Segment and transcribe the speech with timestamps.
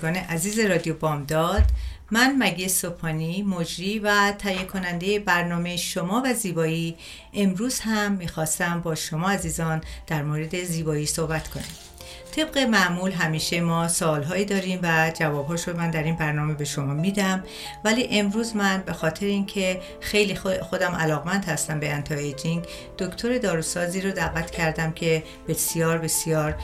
[0.00, 1.62] شنوندگان عزیز رادیو بامداد
[2.10, 6.96] من مگی سپانی مجری و تهیه کننده برنامه شما و زیبایی
[7.34, 11.79] امروز هم می‌خواستم با شما عزیزان در مورد زیبایی صحبت کنیم
[12.30, 16.94] طبق معمول همیشه ما سوالهایی داریم و جوابهاش رو من در این برنامه به شما
[16.94, 17.44] میدم.
[17.84, 22.64] ولی امروز من به خاطر اینکه خیلی خودم علاقمند هستم به انتی ایجینگ
[22.98, 26.54] دکتر داروسازی رو دعوت کردم که بسیار بسیار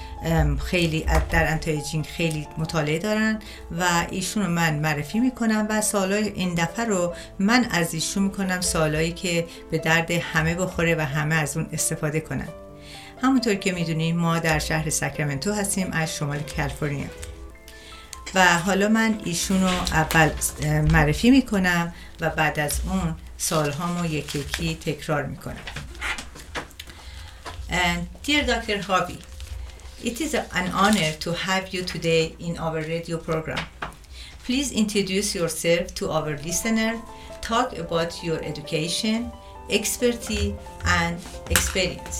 [0.65, 3.39] خیلی در انتی ایجینگ خیلی مطالعه دارن
[3.81, 8.61] و ایشون رو من معرفی می‌کنم و سوالای این دفعه رو من از ایشون می‌کنم
[8.61, 12.49] سوالایی که به درد همه بخوره و همه از اون استفاده کنن.
[13.23, 17.07] همونطور که می‌دونیم ما در شهر ساکرامنتو هستیم از شمال کالیفرنیا
[18.35, 20.31] و حالا من ایشون رو اول
[20.93, 25.57] معرفی می‌کنم و بعد از اون سالهامو یکی یکی تکرار می‌کنم
[28.27, 28.79] dear Dr.
[28.89, 29.19] Hobby,
[30.03, 33.59] it is an honor to have you today in our radio program.
[34.45, 36.93] Please introduce yourself to our listener,
[37.41, 39.33] talk about your education,
[39.71, 41.17] expertise, and
[41.51, 42.19] experience.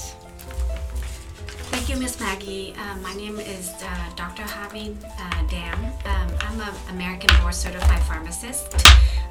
[1.87, 2.75] Thank you, Miss Maggie.
[2.77, 4.43] Uh, my name is uh, Dr.
[4.43, 5.85] Javi uh, Dam.
[6.05, 8.75] Um, I'm an American board certified pharmacist.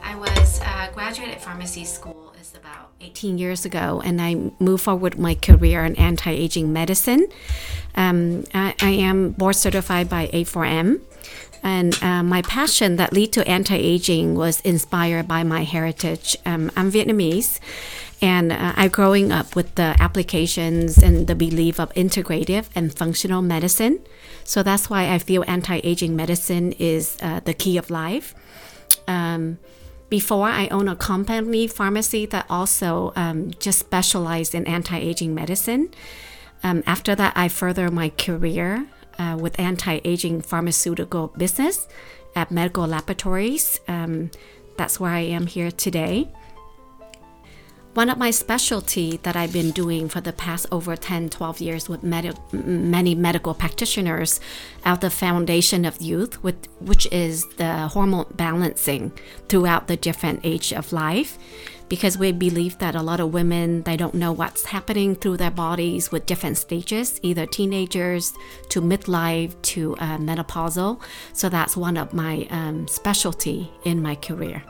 [0.02, 4.84] I was uh, graduated at pharmacy school is about 18 years ago, and I moved
[4.84, 7.28] forward my career in anti-aging medicine.
[7.96, 11.02] Um, I, I, am board certified by A4M.
[11.66, 16.38] And uh, my passion that led to anti-aging was inspired by my heritage.
[16.46, 17.60] Um, I'm Vietnamese,
[18.22, 23.42] and uh, I'm growing up with the applications and the belief of integrative and functional
[23.42, 24.00] medicine.
[24.44, 28.36] So that's why I feel anti aging medicine is uh, the key of life.
[29.08, 29.58] Um,
[30.08, 35.90] before I own a company pharmacy that also um, just specialized in anti aging medicine.
[36.64, 38.86] Um, after that, I further my career
[39.20, 41.88] uh, with anti aging pharmaceutical business
[42.36, 43.80] at medical laboratories.
[43.88, 44.32] Um,
[44.78, 46.28] that's where I am here today.
[47.96, 51.88] One of my specialty that I've been doing for the past over 10, 12 years
[51.88, 54.42] with med- many medical practitioners
[54.84, 59.14] at the Foundation of Youth, with, which is the hormone balancing
[59.48, 61.38] throughout the different age of life
[61.89, 65.51] Because we believe that a lot of women, they don't know what's happening through their
[65.51, 68.33] bodies with different stages, either teenagers
[68.69, 71.01] to midlife to uh, menopausal.
[71.33, 74.63] So that's one of my um, specialty in my career.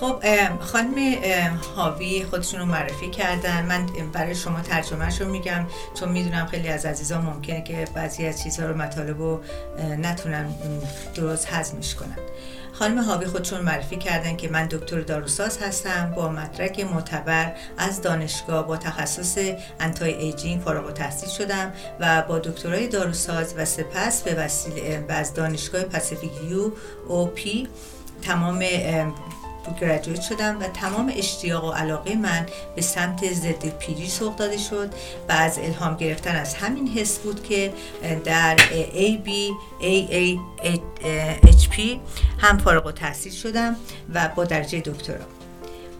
[0.00, 0.22] خب
[0.60, 0.94] خانم
[1.76, 6.86] هاوی خودشون رو معرفی کردن من برای شما ترجمهش رو میگم چون میدونم خیلی از
[6.86, 9.40] عزیزان ممکنه که بعضی از چیزها رو مطالب رو
[9.98, 10.54] نتونن
[11.14, 12.18] درست هضمش کنن
[12.79, 18.67] خانم هاوی خودشون معرفی کردن که من دکتر داروساز هستم با مدرک معتبر از دانشگاه
[18.67, 19.37] با تخصص
[19.79, 26.31] anti-aging فارغ التحصیل شدم و با دکترای داروساز و سپس به وسیله از دانشگاه پاسیفیک
[26.49, 27.67] UOP
[28.21, 28.59] تمام
[29.81, 34.89] graduate شدم و تمام اشتیاق و علاقه من به سمت ضد پیری سوق داده شد
[35.29, 37.73] و از الهام گرفتن از همین حس بود که
[38.25, 38.57] در
[38.93, 39.29] AB
[39.81, 41.79] AAHP
[42.39, 43.75] هم فارغ و تحصیل شدم
[44.13, 45.25] و با درجه دکترا.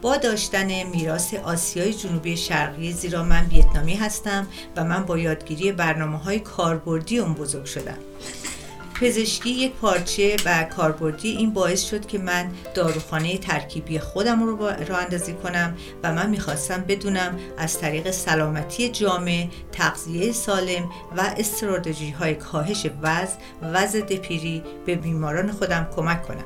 [0.01, 6.17] با داشتن میراث آسیای جنوبی شرقی زیرا من ویتنامی هستم و من با یادگیری برنامه
[6.17, 7.97] های کاربردی اون بزرگ شدم.
[9.01, 11.29] پزشکی یک پارچه و کاربردی.
[11.29, 14.57] این باعث شد که من داروخانه ترکیبی خودم رو
[14.87, 22.09] راه اندازی کنم و من می‌خواستم بدونم از طریق سلامتی جامعه تغذیه سالم و استراتژی
[22.09, 26.45] های کاهش وزن و ضد پیری به بیماران خودم کمک کنم.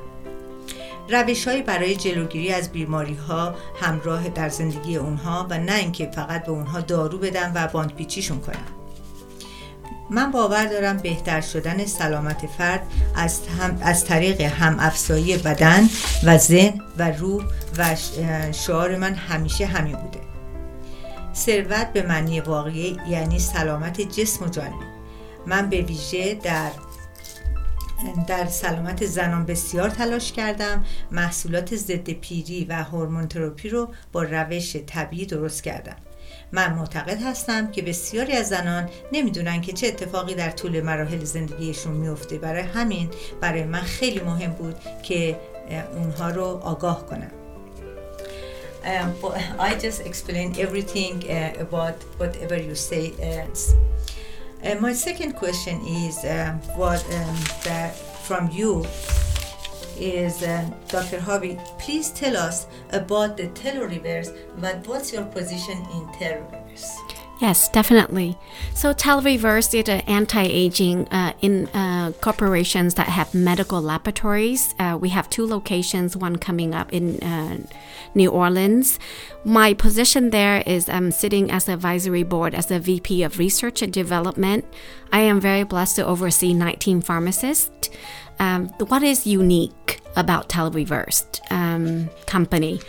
[1.09, 6.45] روش های برای جلوگیری از بیماری ها همراه در زندگی اونها و نه اینکه فقط
[6.45, 8.82] به اونها دارو بدم و باندپیچیشون کنم.
[10.09, 12.81] من باور دارم بهتر شدن سلامت فرد
[13.15, 15.89] از, هم، از طریق هم افزایی بدن
[16.23, 17.43] و ذهن و روح
[17.77, 17.95] و
[18.51, 20.19] شعار من همیشه همین بوده.
[21.35, 24.75] ثروت به معنی واقعی یعنی سلامت جسم و جانی.
[25.47, 26.71] من به ویژه در
[28.27, 30.85] در سلامت زنان بسیار تلاش کردم.
[31.11, 35.95] محصولات ضد پیری و هورمون تراپی رو با روش طبیعی درست کردم.
[36.53, 41.93] من معتقد هستم که بسیاری از زنان نمی‌دونن که چه اتفاقی در طول مراحل زندگیشون
[41.93, 43.09] میفته برای همین
[43.41, 45.39] برای من خیلی مهم بود که
[45.95, 47.31] اونها رو آگاه کنم
[48.85, 49.13] Um,
[49.59, 53.03] I just explained everything uh, about whatever you say.
[53.27, 53.47] Uh,
[54.67, 57.95] uh, my second question is um, what um, that
[58.27, 58.85] from you
[59.97, 61.19] is uh, Dr.
[61.19, 61.57] Harvey.
[61.79, 66.97] Please tell us about the Telo reverse, but what's your position in Telo reverse?
[67.43, 68.37] Yes, definitely.
[68.73, 74.73] So Telereverse is an anti-aging uh, in uh, corporations that have medical laboratories.
[74.79, 77.57] Uh, we have two locations, one coming up in uh,
[78.15, 78.97] New Orleans.
[79.43, 83.91] My position there is I'm sitting as advisory board as a VP of Research and
[83.91, 84.63] Development.
[85.11, 87.89] I am very blessed to oversee 19 pharmacists.
[88.39, 92.79] Um, what is unique about Telereverse um, company?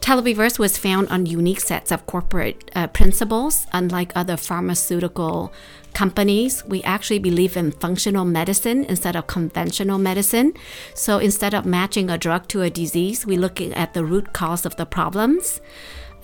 [0.00, 3.66] Telereverse was found on unique sets of corporate uh, principles.
[3.72, 5.50] Unlike other pharmaceutical
[5.94, 10.52] companies, we actually believe in functional medicine instead of conventional medicine.
[10.94, 14.66] So instead of matching a drug to a disease, we're looking at the root cause
[14.66, 15.62] of the problems.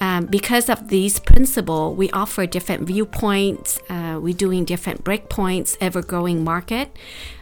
[0.01, 3.79] Um, because of these principles, we offer different viewpoints.
[3.89, 6.97] Uh, we're doing different breakpoints, ever growing market,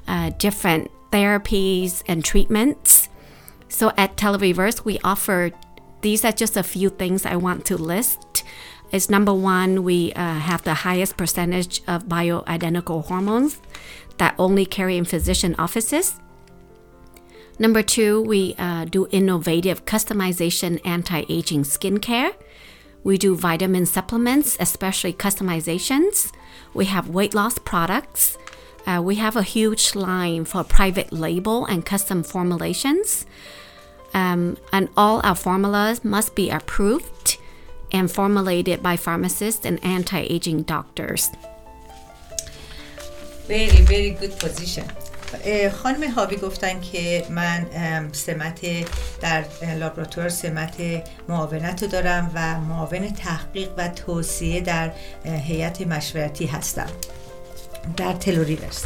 [0.06, 3.08] uh, different therapies and treatments.
[3.68, 5.50] So at Telereverse, we offer
[6.00, 8.44] these are just a few things I want to list.
[8.92, 13.60] Is number one, we uh, have the highest percentage of bioidentical hormones
[14.16, 16.18] that only carry in physician offices.
[17.58, 22.32] Number two, we uh, do innovative customization anti aging skincare.
[23.02, 26.32] We do vitamin supplements, especially customizations.
[26.72, 28.38] We have weight loss products.
[28.87, 33.25] Uh, we have a huge line for private label and custom formulations.
[34.13, 37.37] Um, and all our formulas must be approved
[37.91, 41.29] and formulated by pharmacists and anti-aging doctors.
[43.47, 44.85] Very, very good position.
[45.83, 47.65] خانم هاوی گفتن که من
[48.11, 48.61] سمت
[49.21, 49.45] در
[49.79, 50.75] لابراتوار سمت
[51.29, 54.91] معاونت رو دارم و معاون تحقیق و توصیه در
[55.25, 56.89] هیئت مشورتی هستم
[57.96, 58.84] در تلوریورس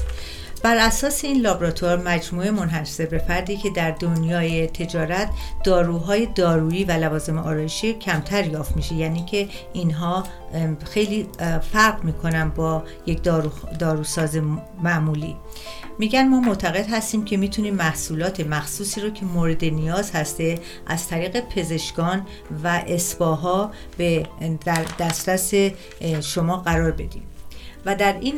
[0.63, 5.31] بر اساس این لابراتوار مجموعه منحصر به فردی که در دنیای تجارت
[5.65, 8.95] داروهای دارویی و لوازم آرایشی کمتر یافت میشه.
[8.95, 10.25] یعنی که اینها
[10.91, 11.29] خیلی
[11.73, 14.39] فرق می‌کنن با یک دارو داروساز
[14.83, 15.37] معمولی.
[15.99, 21.41] میگن ما معتقد هستیم که می‌تونیم محصولات مخصوصی رو که مورد نیاز هسته از طریق
[21.41, 22.27] پزشکان
[22.65, 24.27] و اسپاها به
[24.65, 25.53] در دسترس
[26.21, 27.23] شما قرار بدیم.
[27.87, 28.37] و در این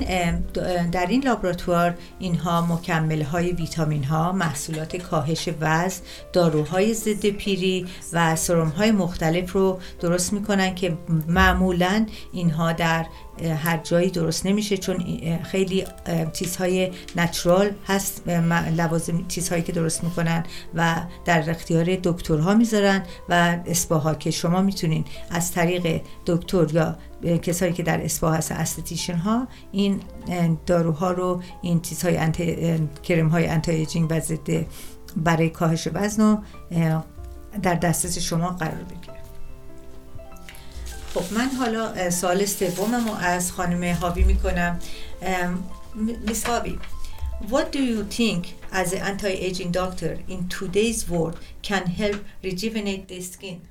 [0.90, 6.02] در این لابراتوار اینها مکمل های ویتامین ها محصولات کاهش وزن
[6.32, 10.98] داروهای ضد پیری و سرم های مختلف رو درست می‌کنن که
[11.28, 13.06] معمولا اینها در
[13.42, 15.04] هر جایی درست نمیشه چون
[15.42, 15.84] خیلی
[16.32, 18.28] چیزهای نچرال هست
[18.76, 20.44] لوازم چیزهایی که درست می‌کنن
[20.74, 26.96] و در اختیار دکترها می‌ذارن و اسپاها که شما می‌تونین از طریق دکتر یا
[27.36, 30.00] کسایی که در اسپا هست esthetician ها این
[30.66, 34.66] داروها رو این چیزهای anti کرم های anti-aging و ضد
[35.16, 36.38] برای کاهش وزن
[37.62, 39.03] در دسترس شما قرار بگیره
[41.13, 44.79] خب من حالا سال سومم از خانم هاوی میکنم
[46.27, 46.77] میس هاوی
[47.47, 53.21] What do you think as an anti-aging doctor in today's world can help rejuvenate the
[53.21, 53.61] skin?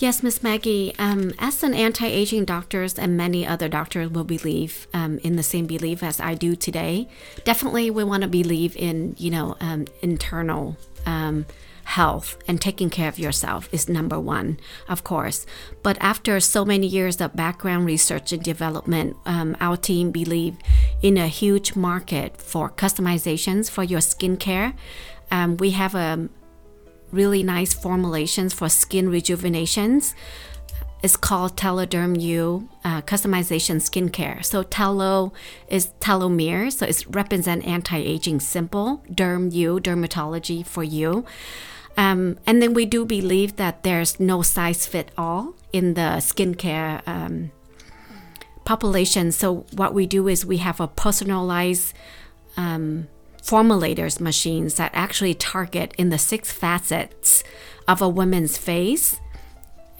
[0.00, 0.94] Yes, Miss Maggie.
[0.98, 5.66] Um, as an anti-aging doctors and many other doctors will believe um, in the same
[5.66, 7.08] belief as I do today.
[7.44, 11.44] Definitely, we want to believe in you know um, internal um,
[11.85, 15.45] health and taking care of yourself is number one, of course.
[15.83, 20.57] But after so many years of background research and development, um, our team believe
[21.01, 24.73] in a huge market for customizations for your skincare.
[25.31, 26.29] Um, we have a
[27.11, 30.15] really nice formulations for skin rejuvenations.
[31.03, 34.43] It's called Teloderm U uh, customization skincare.
[34.43, 35.33] So Telo
[35.67, 39.03] is telomere, so it represents anti-aging simple.
[39.11, 41.23] Derm U, dermatology for you.
[41.97, 47.01] Um, and then we do believe that there's no size fit all in the skincare
[47.07, 47.51] um,
[48.65, 49.31] population.
[49.31, 51.93] So what we do is we have a personalized
[52.57, 53.07] um,
[53.41, 57.43] formulators machines that actually target in the six facets
[57.87, 59.19] of a woman's face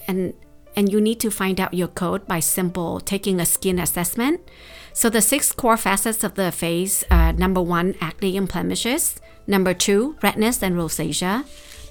[0.08, 0.34] and
[0.74, 4.40] and you need to find out your code by simple taking a skin assessment
[4.96, 9.20] So the six core facets of the face are number one, acne and blemishes.
[9.46, 11.44] Number two, redness and rosacea.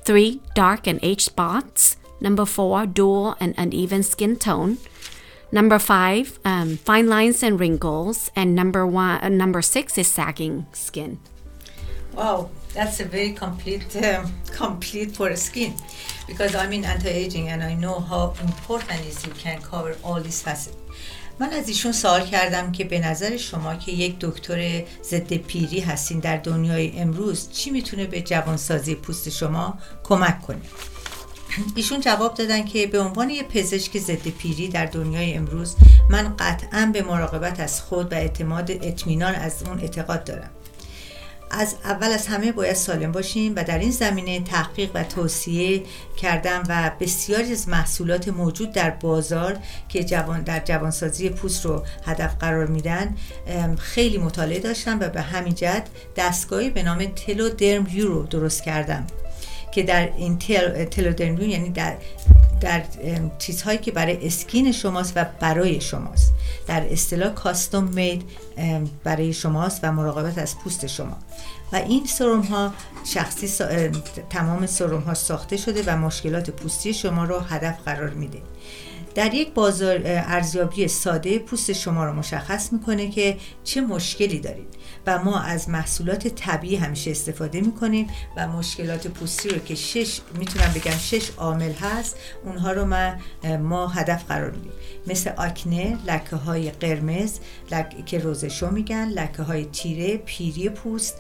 [0.05, 1.97] Three, dark and age spots.
[2.21, 4.77] Number four, dual and uneven skin tone.
[5.51, 8.29] Number five, um, fine lines and wrinkles.
[8.35, 11.19] And number one, uh, number six is sagging skin.
[12.13, 15.73] Wow, that's a very complete, um, complete for skin.
[16.27, 20.41] Because I'm in anti-aging and I know how important is you can cover all these
[20.41, 20.77] facets.
[21.39, 26.19] من از ایشون سوال کردم که به نظر شما که یک دکتر ضد پیری هستین
[26.19, 30.61] در دنیای امروز چی می‌تونه به جوانسازی پوست شما کمک کنه؟
[31.75, 35.75] ایشون جواب دادن که به عنوان یه پزشک ضد پیری در دنیای امروز
[36.09, 40.49] من قطعا به مراقبت از خود و اعتماد اطمینان از اون اعتقاد دارم.
[41.51, 45.83] از اول از همه باید سالم باشیم و در این زمینه تحقیق و توصیه
[46.17, 49.57] کردم و بسیاری از محصولات موجود در بازار
[49.89, 53.15] که جوان در جوانسازی پوست رو هدف قرار میدن
[53.79, 55.83] خیلی مطالعه داشتم و به همین جد
[56.15, 59.07] دستگاهی به نام تلو درم یورو درست کردم
[59.71, 60.85] که در این تل،
[61.41, 61.95] یعنی در
[62.61, 62.83] در
[63.39, 66.33] چیزهایی که برای اسکین شماست و برای شماست.
[66.67, 68.23] در اصطلاح کاستوم مید
[69.03, 71.17] برای شماست و مراقبت از پوست شما.
[71.71, 73.47] و این سرم ها شخصی
[74.29, 78.41] تمام سرم ها ساخته شده و مشکلات پوستی شما رو هدف قرار میده.
[79.15, 84.67] در یک بازار ارزیابی ساده پوست شما رو مشخص می‌کنه که چه مشکلی دارید.
[85.07, 88.07] و ما از محصولات طبیعی همیشه استفاده می‌کنیم
[88.37, 93.13] و مشکلات پوستی رو که شش می‌تونم بگم شش عامل هست اونها رو ما,
[93.57, 94.71] ما هدف قرار میدیم.
[95.07, 97.39] مثل آکنه لکه های قرمز
[97.71, 98.05] لک...
[98.05, 101.17] که روزشو میگن لکه های تیره پیری پوست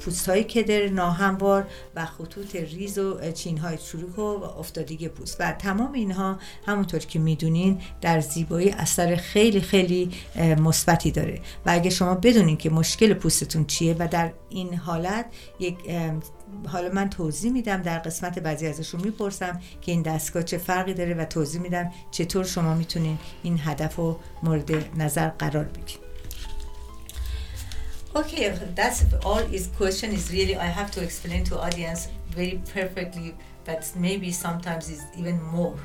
[0.00, 1.66] پوست های کدر ناهموار
[1.96, 4.22] و خطوط ریز و چین های چروک و
[4.58, 5.36] افتادگی پوست.
[5.40, 11.40] و تمام اینها همونطور که می‌دونین در زیبایی اثر خیلی خیلی مثبتی داره.
[11.66, 15.26] و اگه شما بدونین که مشکل پوستتون چیه و در این حالت
[15.60, 15.76] یک
[16.68, 21.14] حالا من توضیح میدم در قسمت بعضی ازشون می‌پرسم که این دستگاه چه فرقی داره
[21.14, 25.96] و توضیح میدم چطور شما می‌تونین این هدف رو مورد نظر قرار بدین
[28.14, 33.34] Okay, that's all is question is really I have to explain to audience very perfectly,
[33.64, 35.78] but maybe sometimes is even more.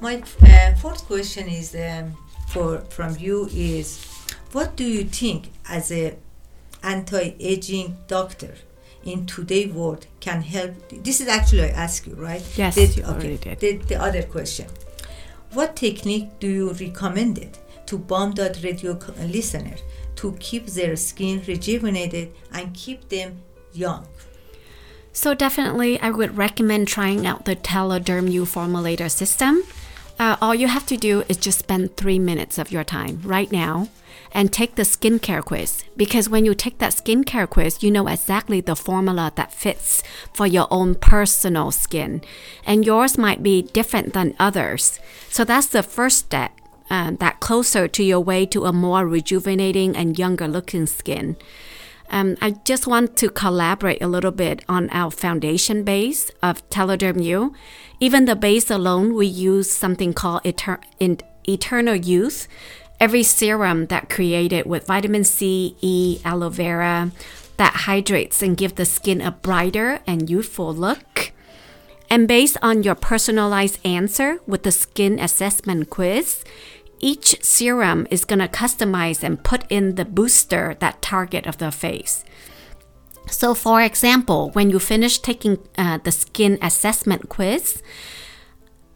[0.00, 2.16] My uh, fourth question is um,
[2.48, 3.86] for from you is
[4.52, 6.16] what do you think as a
[6.82, 8.54] anti-aging doctor
[9.08, 10.72] in today's world can help.
[10.90, 12.44] This is actually i ask you right?
[12.56, 13.36] Yes the, you okay.
[13.36, 13.60] did.
[13.60, 14.66] The, the other question.
[15.52, 19.76] What technique do you recommend it to bomb dot radio listener
[20.16, 23.40] to keep their skin rejuvenated and keep them
[23.72, 24.06] young?
[25.12, 29.62] So definitely i would recommend trying out the telederm u formulator system.
[30.18, 33.52] Uh, all you have to do is just spend three minutes of your time right
[33.52, 33.88] now
[34.32, 38.60] and take the skincare quiz because when you take that skincare quiz, you know exactly
[38.60, 42.22] the formula that fits for your own personal skin.
[42.64, 45.00] And yours might be different than others.
[45.28, 46.52] So that's the first step.
[46.90, 51.36] Uh, that closer to your way to a more rejuvenating and younger looking skin.
[52.10, 57.22] Um, I just want to collaborate a little bit on our foundation base of Telederm
[57.22, 57.52] U.
[58.00, 60.80] Even the base alone, we use something called Eter-
[61.46, 62.48] Eternal Youth,
[63.00, 67.12] every serum that created with vitamin C, E, aloe vera
[67.56, 71.32] that hydrates and give the skin a brighter and youthful look.
[72.10, 76.44] And based on your personalized answer with the skin assessment quiz,
[77.00, 81.70] each serum is going to customize and put in the booster that target of the
[81.70, 82.24] face.
[83.30, 87.82] So, for example, when you finish taking uh, the skin assessment quiz,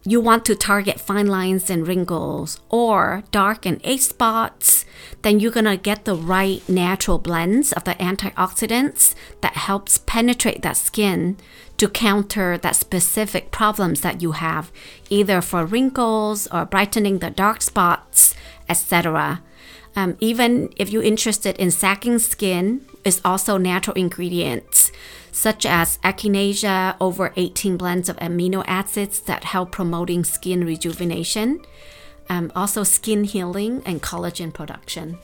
[0.05, 4.85] you want to target fine lines and wrinkles or dark and age spots,
[5.23, 10.77] then you're gonna get the right natural blends of the antioxidants that helps penetrate that
[10.77, 11.37] skin
[11.77, 14.73] to counter that specific problems that you have,
[15.09, 18.35] either for wrinkles or brightening the dark spots,
[18.69, 19.41] etc.
[19.95, 24.92] Um, even if you're interested in sacking skin, is also natural ingredients
[25.38, 31.62] such as echinacea, over 18 blends of amino acids that help promoting skin rejuvenation,
[32.28, 35.18] um, also skin healing and collagen production.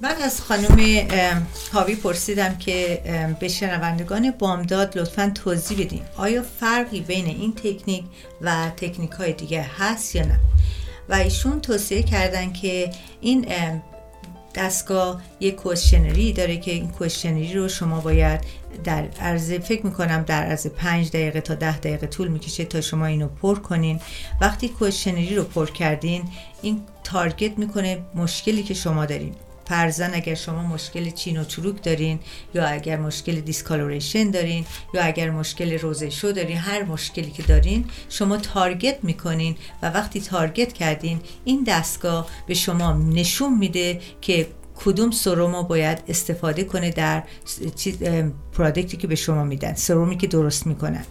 [0.00, 0.78] من از خانم
[1.72, 3.02] هاوی پرسیدم که
[3.40, 8.04] به شنوندگان بامداد لطفا توضیح بدین آیا فرقی بین این تکنیک
[8.40, 10.40] و تکنیک های دیگه هست یا نه
[11.08, 12.90] و ایشون توصیه کردن که
[13.20, 13.46] این
[14.55, 18.41] دستگاه یک questionnaire ی داره که این questionnaire رو شما باید
[18.83, 23.05] در عرض فکر می‌کنم در عرض پنج دقیقه تا ده دقیقه طول می‌کشه تا شما
[23.05, 23.99] اینو پر کنین.
[24.41, 26.23] وقتی questionnaire رو پر کردین
[26.61, 29.35] این target می‌کنه مشکلی که شما دارین.
[29.65, 32.19] فرضا اگر شما مشکل چین و چروک دارین
[32.53, 38.37] یا اگر مشکل discoloration دارین یا اگر مشکل rosacea دارین هر مشکلی که دارین شما
[38.37, 45.54] target می‌کنین و وقتی target کردین این دستگاه به شما نشون میده که کدوم serum
[45.54, 47.23] و باید استفاده کنه در
[48.51, 51.05] product ی که به شما میدن serum ی که درست می‌کنن.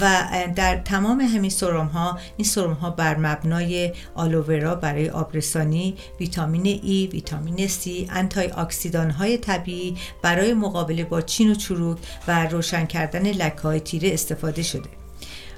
[0.00, 6.66] و در تمام همین سرم ها این سرم ها بر مبنای آلوورا برای آبرسانی ویتامین
[6.66, 12.86] ای ویتامین سی anti اکسیدان های طبیعی برای مقابله با چین و چروک و روشن
[12.86, 14.88] کردن لکه های تیره استفاده شده.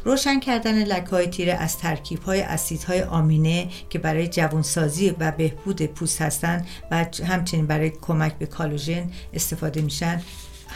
[0.05, 5.83] روشن کردن لکه های تیره از ترکیب های اسیدهای آمینه که برای جوانسازی و بهبود
[5.83, 10.21] پوست هستند و همچنین برای کمک به کالوژن استفاده میشن.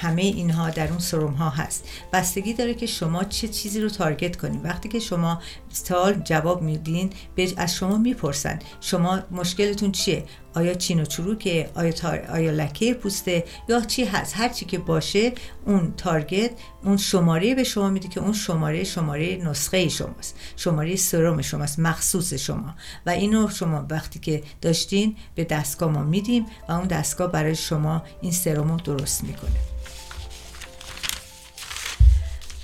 [0.00, 1.88] همه اینها در اون سروم ها هست.
[2.12, 4.64] بستگی داره که شما چه چیزی رو تارگت کنید.
[4.64, 7.10] وقتی که شما سوال جواب میدین
[7.56, 8.58] از شما می‌پرسن.
[8.80, 10.24] شما مشکلتون چیه؟
[10.54, 12.18] آیا چین و چروکه؟ آیا, تار...
[12.18, 15.32] آیا لکه پوسته یا چی هست؟ هر چی که باشه
[15.66, 16.50] اون تارگت
[16.84, 20.36] اون شماره به شما میده که اون شماره شماره نسخه شماست.
[20.56, 22.74] شماره سرم شماست مخصوص شما.
[23.06, 28.02] و اینو شما وقتی که داشتین به دستگاه ما میدیم و اون دستگاه برای شما
[28.20, 29.56] این سرم رو درست می‌کنه.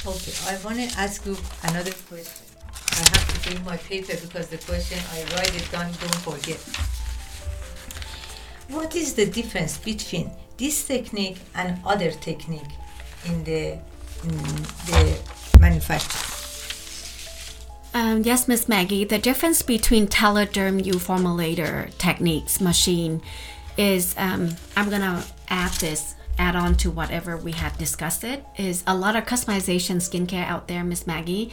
[0.07, 2.45] Okay, I want to ask you another question.
[2.91, 6.61] I have to bring my paper because the question I write it down, don't forget.
[8.69, 12.73] What is the difference between this technique and other technique
[13.25, 13.79] in the
[14.25, 14.37] in
[14.89, 15.19] the
[15.59, 16.19] manufacture?
[17.95, 19.05] Um, yes, Miss Maggie.
[19.05, 23.23] The difference between Telederm formulator techniques machine
[23.79, 28.83] is um, I'm gonna add this add on to whatever we had discussed it is
[28.87, 31.51] a lot of customization skincare out there miss maggie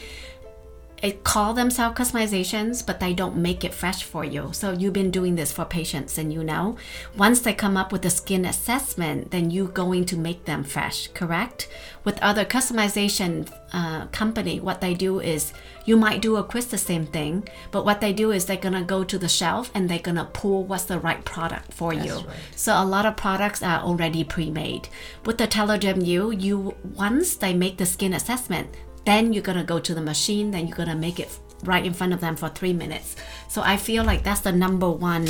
[1.02, 4.50] it call themselves customizations but they don't make it fresh for you.
[4.52, 6.76] So you've been doing this for patients and you know
[7.16, 11.08] once they come up with a skin assessment then you going to make them fresh
[11.08, 11.68] correct?
[12.04, 15.52] With other customization uh, company what they do is
[15.84, 18.84] you might do a quiz the same thing but what they do is they're gonna
[18.84, 22.14] go to the shelf and they're gonna pull what's the right product for That's you.
[22.14, 22.36] right.
[22.54, 24.88] so a lot of products are already pre-made.
[25.24, 28.68] With the telogem u you once they make the skin assessment
[29.04, 32.12] then you're gonna go to the machine then you're gonna make it right in front
[32.12, 33.16] of them for three minutes.
[33.48, 35.26] So i feel like that's the number one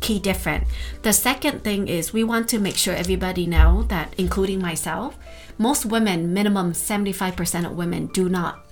[0.00, 0.68] key difference.
[1.02, 5.18] The second thing is we want to make sure everybody know that including myself
[5.58, 8.67] most women minimum 75% of women do not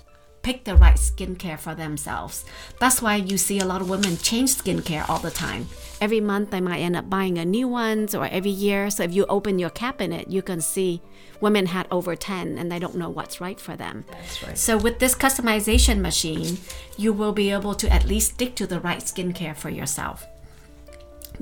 [0.47, 2.45] pick the right skincare for themselves.
[2.79, 5.67] That's why you see a lot of women change skincare all the time.
[6.01, 8.89] Every month they might end up buying a new ones or every year.
[8.91, 11.03] So if you open your cabinet, you can see
[11.41, 14.05] women had over 10 and they don't know what's right for them.
[14.47, 14.57] Right.
[14.57, 16.59] So with this customization machine,
[16.97, 20.25] you will be able to at least stick to the right skincare for yourself.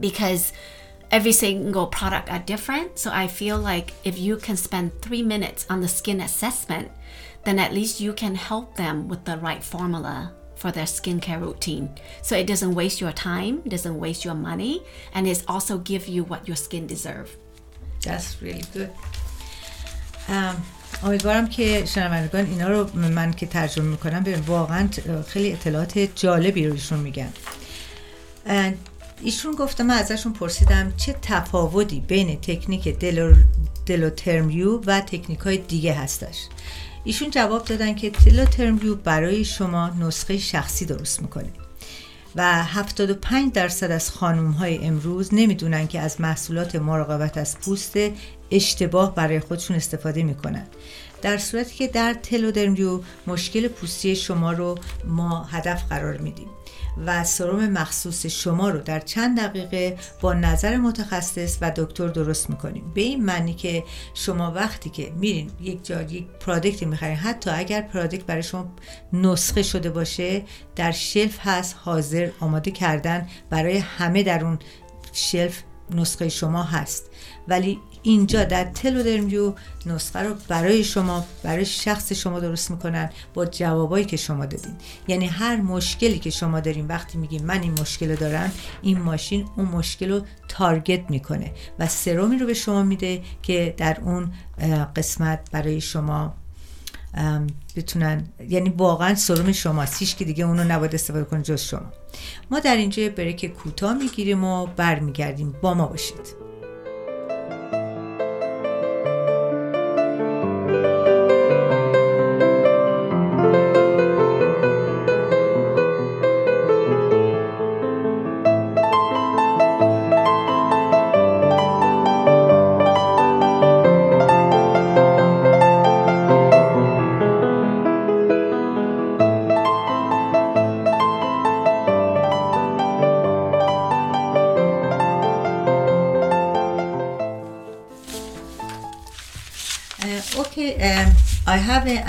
[0.01, 0.55] Because
[1.11, 2.99] every single product are different.
[2.99, 6.91] So I feel like if you can spend three minutes on the skin assessment,
[7.45, 11.89] then at least you can help them with the right formula for their skincare routine.
[12.23, 14.83] So it doesn't waste your time, doesn't waste your money,
[15.15, 17.29] and it also give you what your skin deserve.
[18.03, 18.91] That's really good.
[20.29, 20.57] Um,
[21.03, 24.89] امیدوارم که شنوندگان اینا رو من که ترجمه می‌کنم به واقعا
[25.27, 27.33] خیلی اطلاعات جالبی رو ایشون میگن
[29.23, 33.35] ایشون گفته من ازشون پرسیدم چه تفاوتی بین تکنیک دلو,
[33.87, 36.47] دلوترمیو و تکنیک های دیگه هستش
[37.05, 38.11] ایشون جواب دادن که
[38.51, 41.49] ترمیو برای شما نسخه شخصی درست می‌کنه.
[42.37, 47.95] و 75 درصد از خانوم های امروز نمی‌دونن که از محصولات مراقبت از پوست
[48.51, 50.67] اشتباه برای خودشون استفاده می‌کنن.
[51.25, 56.49] در صورتی که در تلودرمیو مشکل پوستی شما رو ما هدف قرار میدیم
[57.07, 62.93] و سرم مخصوص شما رو در چند دقیقه با نظر متخصص و دکتر درست می‌کنیم.
[62.95, 63.85] به این معنی که
[64.15, 68.73] شما وقتی که میرین یک جا یک پرادکت می‌خرین حتی اگر پرادکت برای شما
[69.13, 70.43] نسخه شده باشه
[70.77, 74.59] در شلف هست حاضر آماده کردن برای همه در اون
[75.13, 77.11] شلف نسخه شما هست.
[77.49, 79.53] ولی اینجا در تلودرمیو
[79.87, 84.75] نسخه رو برای شما برای شخص شما درست می‌کنن با جوابایی که شما دادین.
[85.09, 89.49] یعنی هر مشکلی که شما دارین وقتی میگین من این مشکل رو دارم این ماشین
[89.57, 94.33] اون مشکل رو تارگت می‌کنه و سرومی رو به شما میده که در اون
[94.97, 96.35] قسمت برای شما
[97.77, 99.99] بتونن یعنی واقعا سرم شماست.
[99.99, 101.93] هیچ که دیگه اونو نباید استفاده کنه جز شما.
[102.51, 105.55] ما در اینجا بریک کوتاه می‌گیریم و برمیگردیم.
[105.63, 106.44] با ما باشید.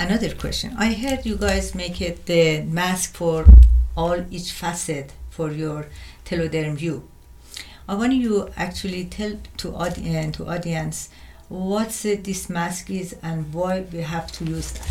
[0.06, 0.72] Another question.
[0.78, 3.44] I heard you guys make it the mask for
[3.96, 5.86] all each facet for your
[6.24, 7.08] teloderm view.
[7.88, 11.08] I want you actually tell to audience uh, to audience
[11.48, 14.88] what this mask is and why we have to use that.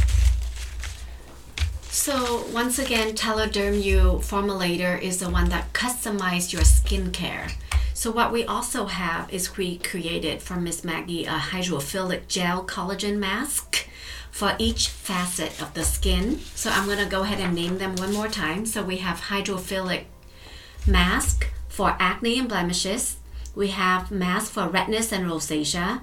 [1.89, 7.51] So once again, Teloderm U formulator is the one that customize your skincare.
[7.93, 13.17] So what we also have is we created for Miss Maggie a hydrophilic gel collagen
[13.17, 13.87] mask
[14.35, 16.37] for each facet of the skin.
[16.55, 18.65] So I'm going to go ahead and name them one more time.
[18.65, 20.03] So we have hydrophilic
[20.85, 23.15] mask for acne and blemishes.
[23.55, 26.01] We have mask for redness and rosacea,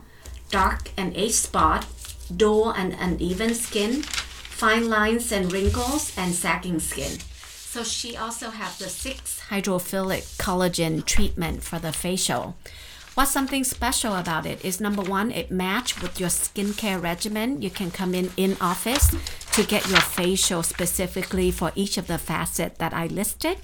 [0.48, 1.84] dark and age spot,
[2.34, 7.18] dull and uneven skin, fine lines and wrinkles, and sagging skin.
[7.20, 12.56] So she also has the six hydrophilic collagen treatment for the facial.
[13.14, 17.60] What's something special about it is number one, it match with your skincare regimen.
[17.60, 19.14] You can come in in office
[19.52, 23.58] to get your facial specifically for each of the facet that I listed.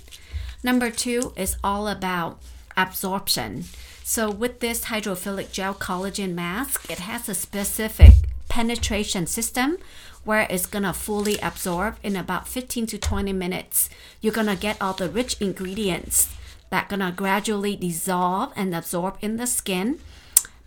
[0.62, 2.42] Number two is all about
[2.76, 3.64] absorption.
[4.04, 8.12] So with this hydrophilic gel collagen mask, it has a specific
[8.50, 9.78] penetration system
[10.24, 13.88] where it's gonna fully absorb in about 15 to 20 minutes.
[14.20, 16.28] You're gonna get all the rich ingredients
[16.70, 19.98] that gonna gradually dissolve and absorb in the skin.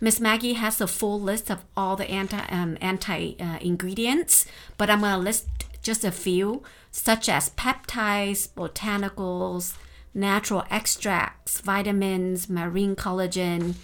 [0.00, 4.90] Miss Maggie has a full list of all the anti um, anti uh, ingredients, but
[4.90, 5.46] I'm gonna list
[5.82, 9.76] just a few, such as peptides, botanicals,
[10.14, 13.74] natural extracts, vitamins, marine collagen,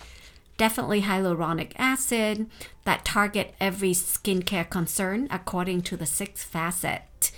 [0.57, 2.48] definitely hyaluronic acid
[2.85, 7.31] that target every skincare concern according to the six facet.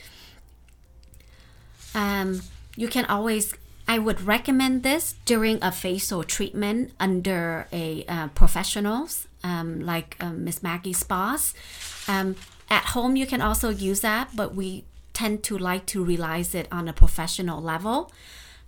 [1.95, 2.43] Um,
[2.77, 3.55] you can always
[3.90, 10.44] I would recommend this during a facial treatment under a uh, professionals um, like um,
[10.44, 11.55] Miss Maggie Spas.
[12.07, 12.37] Um,
[12.70, 16.68] at home, you can also use that, but we tend to like to realize it
[16.70, 18.12] on a professional level.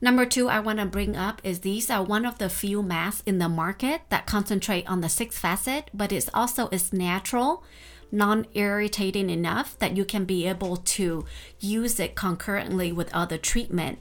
[0.00, 3.22] Number two, I want to bring up is these are one of the few masks
[3.24, 7.62] in the market that concentrate on the sixth facet, but it's also is natural,
[8.10, 11.24] non-irritating enough that you can be able to
[11.60, 14.00] use it concurrently with other treatment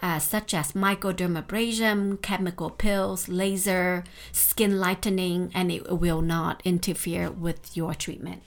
[0.00, 7.76] uh, such as microdermabrasion, chemical pills, laser, skin lightening, and it will not interfere with
[7.76, 8.42] your treatment.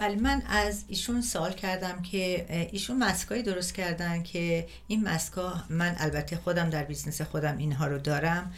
[0.00, 5.94] ولی من از ایشون سوال کردم که ایشون مسکایی درست کردن که این مسکا من
[5.98, 8.52] البته خودم در business خودم اینها رو دارم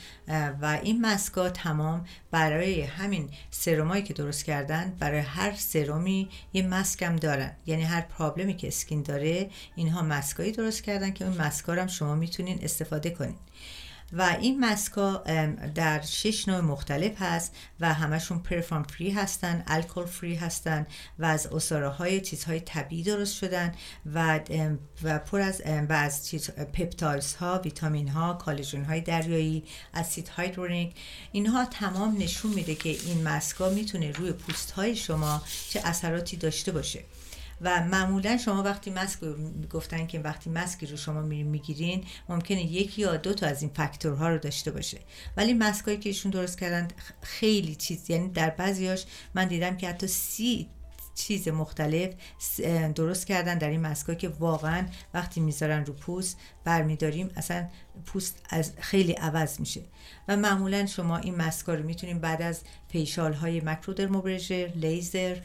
[0.63, 6.29] و این مسکا تمام برای همین serum ایی که درست کردن برای هر serum ی
[6.53, 7.53] یه مسکم دارن.
[7.67, 11.87] یعنی هر problem ی که skin داره اینها مسکایی درست کردن که اون مسکا هم
[11.87, 13.37] شما می‌تونین استفاده کنین.
[14.13, 15.17] و این مسکا
[15.75, 20.87] در شش نوع مختلف هست و همشون پرفام فری هستن الکل فری هستن
[21.19, 23.75] و از اصاره های چیزهای طبیعی درست شدن
[24.15, 24.41] و
[25.03, 30.95] و پر از و از چیز پپتایدز ها ویتامین ها کالژن های دریایی اسید هایدرونیک
[31.33, 36.73] اینها تمام نشون میده که این مسکا می‌تونه روی پوست های شما چه اثراتی داشته
[36.73, 37.05] باشه.
[37.61, 39.19] و معمولا شما وقتی مسک
[39.71, 43.71] گفتن که وقتی مسکی رو شما میرین می‌گیرین ممکنه یکی یا دو تا از این
[43.75, 44.99] فاکتورها رو داشته باشه.
[45.37, 46.89] ولی مسکایی که ایشون درست کردن
[47.23, 50.69] خیلی چیز یعنی در بعضیاش من دیدم که حتی سی
[51.15, 52.11] چیز مختلف
[52.95, 56.39] درست کردن در این مسکا که واقعا وقتی می‌ذارن رو پوست
[56.71, 57.69] برمیداریم اصلا
[58.07, 59.81] پوست از خیلی عوض میشه.
[60.29, 65.37] و معمولا شما این مسکا رو می‌تونیم بعد از فیشال های مکرودرموبرژر لیزر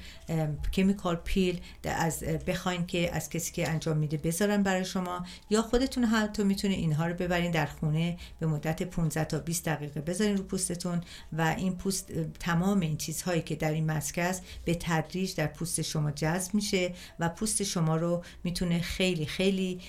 [0.73, 6.27] chemical peel از بخواین که از کسی که انجام میده بذارن برای شما یا خودتون
[6.27, 10.43] تو می‌تونه اینها رو ببرین در خونه به مدت 15 تا 20 دقیقه بذارین رو
[10.43, 11.01] پوستتون
[11.33, 15.81] و این پوست تمام این چیزهایی که در این مسک است به تدریج در پوست
[15.81, 19.79] شما جذب میشه و پوست شما رو می‌تونه خیلی خیلی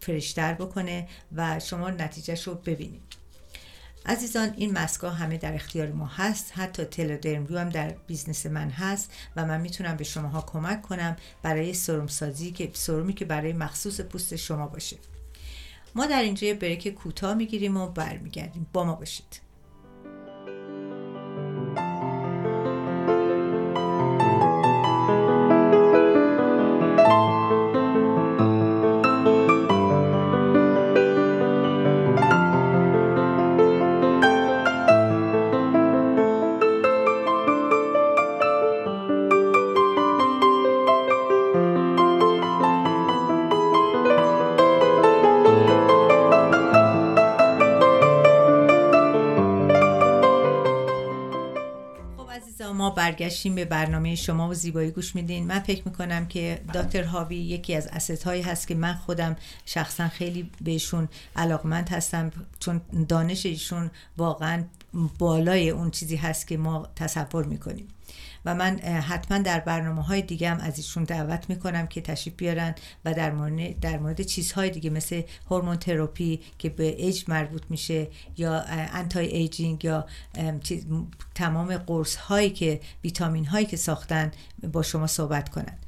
[0.00, 3.02] fresh تر بکنه و شما نتیجهش رو ببینید.
[4.06, 6.52] عزیزان این مسکا همه در اختیار ما هست.
[6.54, 11.74] حتی تلودرم هم در business من هست و من می‌تونم به شماها کمک کنم برای
[11.74, 14.96] سرم سازی که سرمی که برای مخصوص پوست شما باشه.
[15.94, 18.66] ما در اینجا یه بریک کوتاه می‌گیریم و برمیگردیم.
[18.72, 19.40] با ما باشید.
[52.92, 55.46] برگشتیم به برنامه شما و زیبایی گوش میدین.
[55.46, 60.08] من فکر می‌کنم که دکتر هاوی یکی از اسست هایی هست که من خودم شخصا
[60.08, 64.64] خیلی بهشون علاقمند هستم چون دانش ایشون واقعا
[65.18, 67.88] بالای اون چیزی هست که ما تصور می‌کنیم.
[68.44, 72.74] و من حتما در برنامه های دیگه هم از ایشون دعوت می‌کنم که تشریف بیارن
[73.04, 78.08] و در مورد, در مورد چیزهای دیگه مثل هورمون تراپی که به ایج مربوط میشه
[78.36, 80.06] یا انتای ایجینگ یا
[81.34, 84.30] تمام قرص هایی که ویتامین هایی که ساختن
[84.72, 85.78] با شما صحبت کنن.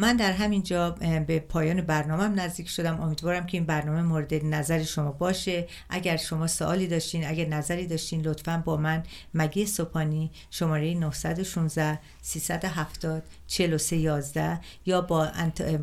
[0.00, 0.90] من در همین جا
[1.26, 3.00] به پایان برنامه نزدیک شدم.
[3.00, 5.66] امیدوارم که این برنامه مورد نظر شما باشه.
[5.90, 9.02] اگر شما سوالی داشتین اگر نظری داشتین لطفا با من
[9.34, 15.28] مگی سوپانی شماره 916 370 4311 یا با,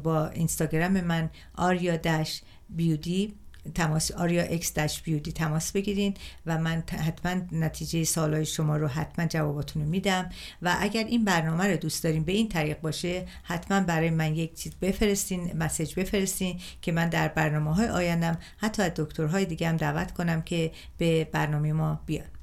[0.04, 3.34] با اینستاگرام من آریا دش بیودی
[3.76, 6.14] تماس آریا اکس داش بیودی تماس بگیرین
[6.46, 10.30] و من حتما نتیجه سالهای شما رو حتما جواباتون رو میدم
[10.62, 14.56] و اگر این برنامه رو دوست دارین به این طریق باشه حتما برای من یک
[14.56, 19.78] چیز بفرستین مسیج بفرستین که من در برنامه های آیندم حتی از دکترهای دیگه هم
[19.78, 22.37] دعوت کنم که به برنامه ما بیان.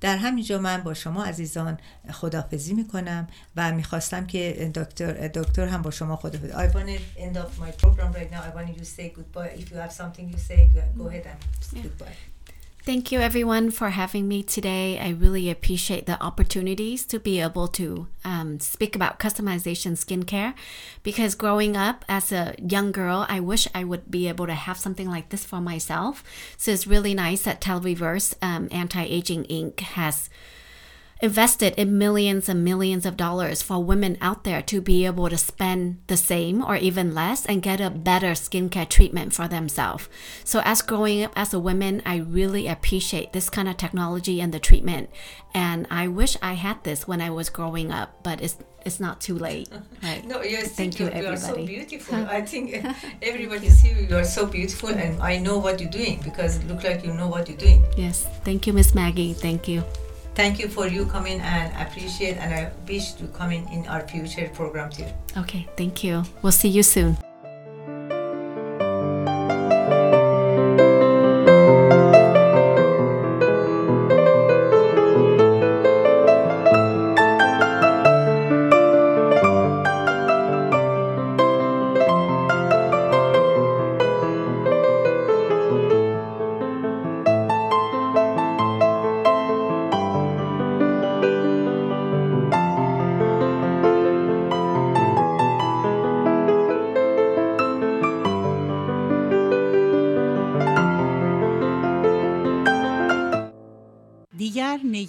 [0.00, 1.78] در همینجا من با شما عزیزان
[2.12, 7.36] خدافزی می‌کنم و می‌خواستم که دکتر دکتر هم با شما خدافزی I want to end
[7.36, 10.28] of my program right now I want you to say goodbye if you have something
[10.32, 11.38] you say go ahead and
[11.72, 11.82] yeah.
[11.82, 12.39] goodbye
[12.82, 14.98] Thank you, everyone, for having me today.
[14.98, 20.54] I really appreciate the opportunities to be able to um, speak about customization skincare
[21.02, 24.78] because growing up as a young girl, I wish I would be able to have
[24.78, 26.24] something like this for myself.
[26.56, 30.30] So it's really nice that Telreverse um, Anti Aging Ink has
[31.20, 35.36] invested in millions and millions of dollars for women out there to be able to
[35.36, 40.08] spend the same or even less and get a better skincare treatment for themselves.
[40.44, 44.52] So, as growing up as a woman, I really appreciate this kind of technology and
[44.52, 45.10] the treatment.
[45.52, 48.56] And I wish I had this when I was growing up, but it's
[48.86, 49.68] it's not too late.
[50.02, 50.24] Right?
[50.24, 51.26] no, yes, thank you, everybody.
[51.26, 52.16] You are so beautiful.
[52.24, 52.82] I think
[53.22, 54.06] everybody see you.
[54.08, 57.12] You are so beautiful, and I know what you're doing because it look like you
[57.12, 57.84] know what you're doing.
[57.96, 59.34] Yes, thank you, Miss Maggie.
[59.34, 59.84] Thank you
[60.34, 64.06] thank you for you coming and appreciate and I wish to come in in our
[64.06, 65.06] future program too.
[65.36, 66.24] Okay, thank you.
[66.42, 67.16] We'll see you soon.